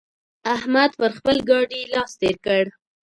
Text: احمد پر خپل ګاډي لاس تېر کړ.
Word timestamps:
احمد 0.55 0.91
پر 0.99 1.11
خپل 1.17 1.37
ګاډي 1.49 1.81
لاس 1.93 2.11
تېر 2.19 2.35
کړ. 2.45 2.63